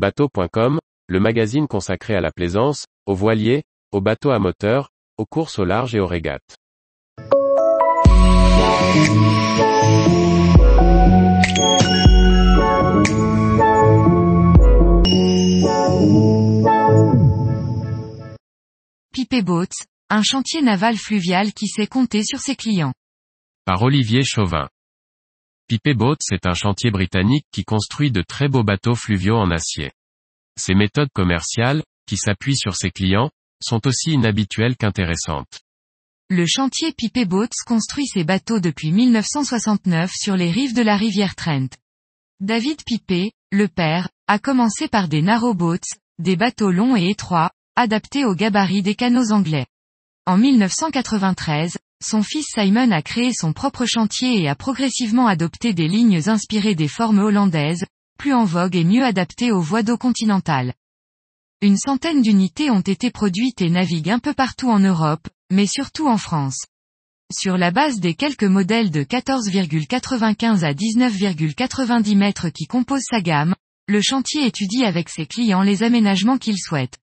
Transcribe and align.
Bateau.com, 0.00 0.78
le 1.08 1.20
magazine 1.20 1.68
consacré 1.68 2.14
à 2.14 2.22
la 2.22 2.30
plaisance, 2.30 2.86
aux 3.04 3.14
voiliers, 3.14 3.64
aux 3.92 4.00
bateaux 4.00 4.30
à 4.30 4.38
moteur, 4.38 4.88
aux 5.18 5.26
courses 5.26 5.58
au 5.58 5.66
large 5.66 5.94
et 5.94 6.00
aux 6.00 6.06
régates. 6.06 6.56
Pipé 19.12 19.42
Boats, 19.42 19.66
un 20.08 20.22
chantier 20.22 20.62
naval 20.62 20.96
fluvial 20.96 21.52
qui 21.52 21.66
sait 21.66 21.86
compter 21.86 22.24
sur 22.24 22.38
ses 22.38 22.56
clients. 22.56 22.94
Par 23.66 23.82
Olivier 23.82 24.22
Chauvin. 24.24 24.70
Pipé 25.70 25.94
Boats 25.94 26.16
est 26.32 26.48
un 26.48 26.54
chantier 26.54 26.90
britannique 26.90 27.46
qui 27.52 27.62
construit 27.62 28.10
de 28.10 28.22
très 28.22 28.48
beaux 28.48 28.64
bateaux 28.64 28.96
fluviaux 28.96 29.36
en 29.36 29.52
acier. 29.52 29.92
Ses 30.58 30.74
méthodes 30.74 31.12
commerciales, 31.14 31.84
qui 32.06 32.16
s'appuient 32.16 32.56
sur 32.56 32.74
ses 32.74 32.90
clients, 32.90 33.30
sont 33.62 33.86
aussi 33.86 34.10
inhabituelles 34.10 34.76
qu'intéressantes. 34.76 35.60
Le 36.28 36.44
chantier 36.44 36.92
Pipé 36.92 37.24
Boats 37.24 37.46
construit 37.66 38.08
ses 38.08 38.24
bateaux 38.24 38.58
depuis 38.58 38.90
1969 38.90 40.10
sur 40.12 40.36
les 40.36 40.50
rives 40.50 40.74
de 40.74 40.82
la 40.82 40.96
rivière 40.96 41.36
Trent. 41.36 41.68
David 42.40 42.82
Pipé, 42.84 43.30
le 43.52 43.68
père, 43.68 44.08
a 44.26 44.40
commencé 44.40 44.88
par 44.88 45.06
des 45.06 45.22
narrowboats, 45.22 45.86
des 46.18 46.34
bateaux 46.34 46.72
longs 46.72 46.96
et 46.96 47.10
étroits, 47.10 47.52
adaptés 47.76 48.24
aux 48.24 48.34
gabarits 48.34 48.82
des 48.82 48.96
canaux 48.96 49.30
anglais. 49.30 49.66
En 50.26 50.36
1993, 50.36 51.78
son 52.02 52.22
fils 52.22 52.46
Simon 52.54 52.90
a 52.90 53.02
créé 53.02 53.32
son 53.32 53.52
propre 53.52 53.84
chantier 53.86 54.40
et 54.40 54.48
a 54.48 54.54
progressivement 54.54 55.26
adopté 55.26 55.74
des 55.74 55.88
lignes 55.88 56.28
inspirées 56.28 56.74
des 56.74 56.88
formes 56.88 57.18
hollandaises, 57.18 57.84
plus 58.18 58.32
en 58.32 58.44
vogue 58.44 58.76
et 58.76 58.84
mieux 58.84 59.04
adaptées 59.04 59.52
aux 59.52 59.60
voies 59.60 59.82
d'eau 59.82 59.98
continentales. 59.98 60.74
Une 61.62 61.76
centaine 61.76 62.22
d'unités 62.22 62.70
ont 62.70 62.80
été 62.80 63.10
produites 63.10 63.60
et 63.60 63.68
naviguent 63.68 64.10
un 64.10 64.18
peu 64.18 64.32
partout 64.32 64.70
en 64.70 64.78
Europe, 64.78 65.28
mais 65.50 65.66
surtout 65.66 66.08
en 66.08 66.16
France. 66.16 66.64
Sur 67.32 67.58
la 67.58 67.70
base 67.70 68.00
des 68.00 68.14
quelques 68.14 68.44
modèles 68.44 68.90
de 68.90 69.04
14,95 69.04 70.64
à 70.64 70.72
19,90 70.72 72.16
mètres 72.16 72.48
qui 72.48 72.66
composent 72.66 73.06
sa 73.08 73.20
gamme, 73.20 73.54
le 73.86 74.00
chantier 74.00 74.46
étudie 74.46 74.84
avec 74.84 75.08
ses 75.08 75.26
clients 75.26 75.62
les 75.62 75.82
aménagements 75.82 76.38
qu'ils 76.38 76.58
souhaitent. 76.58 76.98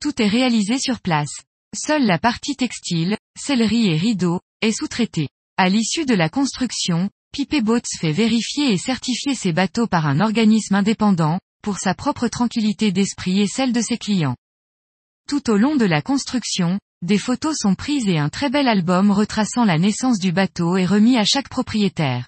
Tout 0.00 0.20
est 0.22 0.28
réalisé 0.28 0.78
sur 0.78 1.00
place. 1.00 1.42
Seule 1.76 2.04
la 2.04 2.18
partie 2.18 2.56
textile, 2.56 3.16
sellerie 3.38 3.86
et 3.86 3.96
rideaux, 3.96 4.40
est 4.60 4.72
sous-traitée. 4.72 5.28
À 5.56 5.68
l'issue 5.68 6.04
de 6.04 6.14
la 6.14 6.28
construction, 6.28 7.10
Pipé 7.32 7.60
Boats 7.60 7.80
fait 8.00 8.10
vérifier 8.10 8.72
et 8.72 8.76
certifier 8.76 9.36
ses 9.36 9.52
bateaux 9.52 9.86
par 9.86 10.06
un 10.06 10.18
organisme 10.18 10.74
indépendant, 10.74 11.38
pour 11.62 11.78
sa 11.78 11.94
propre 11.94 12.26
tranquillité 12.26 12.90
d'esprit 12.90 13.40
et 13.40 13.46
celle 13.46 13.72
de 13.72 13.80
ses 13.80 13.98
clients. 13.98 14.34
Tout 15.28 15.48
au 15.48 15.56
long 15.56 15.76
de 15.76 15.84
la 15.84 16.02
construction, 16.02 16.80
des 17.02 17.18
photos 17.18 17.56
sont 17.56 17.76
prises 17.76 18.08
et 18.08 18.18
un 18.18 18.30
très 18.30 18.50
bel 18.50 18.66
album 18.66 19.12
retraçant 19.12 19.64
la 19.64 19.78
naissance 19.78 20.18
du 20.18 20.32
bateau 20.32 20.76
est 20.76 20.86
remis 20.86 21.18
à 21.18 21.24
chaque 21.24 21.48
propriétaire. 21.48 22.26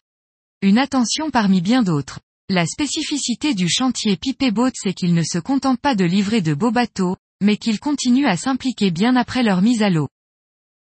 Une 0.61 0.79
attention 0.79 1.33
parmi 1.33 1.61
bien 1.61 1.83
d'autres. 1.83 2.21
La 2.49 2.65
spécificité 2.65 3.55
du 3.55 3.69
chantier 3.69 4.17
Pipé 4.17 4.53
Boats 4.53 4.71
c'est 4.75 4.95
qu'il 4.95 5.15
ne 5.15 5.23
se 5.25 5.39
contente 5.39 5.81
pas 5.81 5.97
de 5.97 6.05
livrer 6.05 6.43
de 6.43 6.55
beaux 6.55 6.71
bateaux, 6.71 7.17
mais 7.43 7.57
qu'il 7.57 7.81
continue 7.81 8.27
à 8.27 8.37
s'impliquer 8.37 8.91
bien 8.91 9.17
après 9.17 9.43
leur 9.43 9.61
mise 9.61 9.83
à 9.83 9.91
l'eau. 9.91 10.09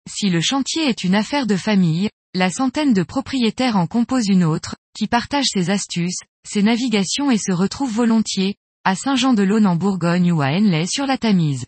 Si 0.09 0.29
le 0.29 0.41
chantier 0.41 0.83
est 0.83 1.03
une 1.03 1.15
affaire 1.15 1.47
de 1.47 1.55
famille, 1.55 2.09
la 2.35 2.49
centaine 2.49 2.93
de 2.93 3.03
propriétaires 3.03 3.77
en 3.77 3.87
compose 3.87 4.27
une 4.27 4.43
autre, 4.43 4.75
qui 4.95 5.07
partage 5.07 5.45
ses 5.45 5.69
astuces, 5.69 6.19
ses 6.47 6.63
navigations 6.63 7.31
et 7.31 7.37
se 7.37 7.51
retrouve 7.51 7.91
volontiers, 7.91 8.55
à 8.83 8.95
Saint-Jean-de-Laune 8.95 9.67
en 9.67 9.75
Bourgogne 9.75 10.31
ou 10.31 10.41
à 10.41 10.47
Henley 10.47 10.85
sur 10.87 11.05
la 11.05 11.17
Tamise. 11.17 11.65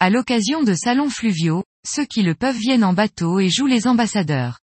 À 0.00 0.10
l'occasion 0.10 0.62
de 0.62 0.74
salons 0.74 1.10
fluviaux, 1.10 1.64
ceux 1.86 2.04
qui 2.04 2.22
le 2.22 2.34
peuvent 2.34 2.56
viennent 2.56 2.84
en 2.84 2.92
bateau 2.92 3.40
et 3.40 3.48
jouent 3.48 3.66
les 3.66 3.86
ambassadeurs. 3.86 4.60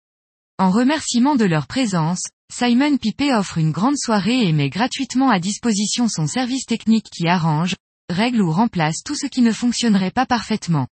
En 0.58 0.72
remerciement 0.72 1.36
de 1.36 1.46
leur 1.46 1.68
présence, 1.68 2.24
Simon 2.52 2.98
Pipé 2.98 3.34
offre 3.34 3.58
une 3.58 3.72
grande 3.72 3.98
soirée 3.98 4.48
et 4.48 4.52
met 4.54 4.70
gratuitement 4.70 5.30
à 5.30 5.40
disposition 5.40 6.08
son 6.08 6.28
service 6.28 6.66
technique 6.66 7.08
qui 7.12 7.28
arrange, 7.28 7.76
règle 8.12 8.42
ou 8.42 8.52
remplace 8.52 9.04
tout 9.04 9.16
ce 9.16 9.26
qui 9.26 9.42
ne 9.42 9.52
fonctionnerait 9.52 10.12
pas 10.12 10.26
parfaitement. 10.26 10.88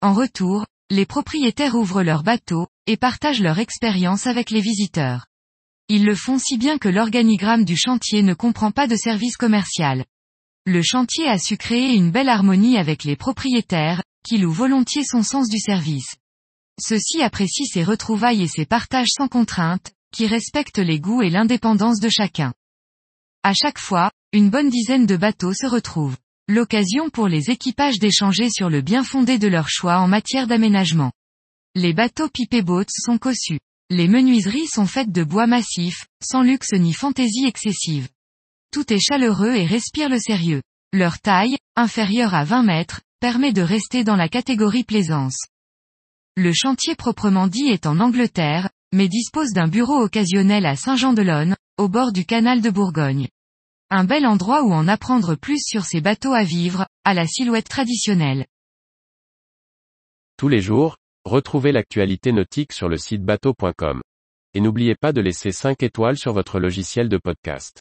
En 0.00 0.14
retour, 0.14 0.66
les 0.90 1.04
propriétaires 1.04 1.74
ouvrent 1.74 2.02
leur 2.02 2.22
bateau, 2.22 2.66
et 2.86 2.96
partagent 2.96 3.42
leur 3.42 3.58
expérience 3.58 4.26
avec 4.26 4.50
les 4.50 4.62
visiteurs. 4.62 5.26
Ils 5.88 6.04
le 6.04 6.14
font 6.14 6.38
si 6.38 6.56
bien 6.56 6.78
que 6.78 6.88
l'organigramme 6.88 7.64
du 7.64 7.76
chantier 7.76 8.22
ne 8.22 8.34
comprend 8.34 8.70
pas 8.70 8.86
de 8.86 8.96
service 8.96 9.36
commercial. 9.36 10.04
Le 10.66 10.82
chantier 10.82 11.28
a 11.28 11.38
su 11.38 11.56
créer 11.56 11.94
une 11.94 12.10
belle 12.10 12.28
harmonie 12.28 12.78
avec 12.78 13.04
les 13.04 13.16
propriétaires, 13.16 14.02
qui 14.24 14.38
louent 14.38 14.52
volontiers 14.52 15.04
son 15.04 15.22
sens 15.22 15.48
du 15.48 15.58
service. 15.58 16.14
Ceux-ci 16.80 17.22
apprécient 17.22 17.66
ses 17.66 17.84
retrouvailles 17.84 18.42
et 18.42 18.48
ses 18.48 18.66
partages 18.66 19.08
sans 19.10 19.28
contrainte, 19.28 19.92
qui 20.12 20.26
respectent 20.26 20.78
les 20.78 21.00
goûts 21.00 21.22
et 21.22 21.30
l'indépendance 21.30 22.00
de 22.00 22.08
chacun. 22.08 22.52
À 23.42 23.52
chaque 23.54 23.78
fois, 23.78 24.10
une 24.32 24.50
bonne 24.50 24.68
dizaine 24.68 25.06
de 25.06 25.16
bateaux 25.16 25.54
se 25.54 25.66
retrouvent. 25.66 26.16
L'occasion 26.50 27.10
pour 27.10 27.28
les 27.28 27.50
équipages 27.50 27.98
d'échanger 27.98 28.48
sur 28.48 28.70
le 28.70 28.80
bien 28.80 29.04
fondé 29.04 29.38
de 29.38 29.48
leur 29.48 29.68
choix 29.68 29.98
en 29.98 30.08
matière 30.08 30.46
d'aménagement. 30.46 31.12
Les 31.74 31.92
bateaux 31.92 32.30
pipé 32.30 32.62
boats 32.62 32.84
sont 32.88 33.18
cossus. 33.18 33.60
Les 33.90 34.08
menuiseries 34.08 34.66
sont 34.66 34.86
faites 34.86 35.12
de 35.12 35.24
bois 35.24 35.46
massif, 35.46 36.06
sans 36.22 36.40
luxe 36.40 36.72
ni 36.72 36.94
fantaisie 36.94 37.44
excessive. 37.44 38.08
Tout 38.70 38.90
est 38.94 38.98
chaleureux 38.98 39.56
et 39.56 39.66
respire 39.66 40.08
le 40.08 40.18
sérieux. 40.18 40.62
Leur 40.94 41.20
taille, 41.20 41.58
inférieure 41.76 42.32
à 42.32 42.44
20 42.44 42.62
mètres, 42.62 43.02
permet 43.20 43.52
de 43.52 43.60
rester 43.60 44.02
dans 44.02 44.16
la 44.16 44.30
catégorie 44.30 44.84
plaisance. 44.84 45.36
Le 46.34 46.54
chantier 46.54 46.94
proprement 46.94 47.46
dit 47.46 47.68
est 47.68 47.84
en 47.84 48.00
Angleterre, 48.00 48.70
mais 48.94 49.08
dispose 49.08 49.52
d'un 49.52 49.68
bureau 49.68 50.02
occasionnel 50.02 50.64
à 50.64 50.76
Saint-Jean-de-Lonne, 50.76 51.56
au 51.76 51.88
bord 51.88 52.10
du 52.12 52.24
canal 52.24 52.62
de 52.62 52.70
Bourgogne. 52.70 53.28
Un 53.90 54.04
bel 54.04 54.26
endroit 54.26 54.64
où 54.64 54.72
en 54.72 54.86
apprendre 54.86 55.34
plus 55.34 55.64
sur 55.64 55.86
ces 55.86 56.02
bateaux 56.02 56.34
à 56.34 56.44
vivre, 56.44 56.86
à 57.04 57.14
la 57.14 57.26
silhouette 57.26 57.68
traditionnelle. 57.68 58.44
Tous 60.36 60.48
les 60.48 60.60
jours, 60.60 60.98
retrouvez 61.24 61.72
l'actualité 61.72 62.32
nautique 62.32 62.74
sur 62.74 62.90
le 62.90 62.98
site 62.98 63.24
bateau.com. 63.24 64.02
Et 64.52 64.60
n'oubliez 64.60 64.94
pas 64.94 65.12
de 65.12 65.22
laisser 65.22 65.52
5 65.52 65.82
étoiles 65.82 66.18
sur 66.18 66.34
votre 66.34 66.60
logiciel 66.60 67.08
de 67.08 67.16
podcast. 67.16 67.80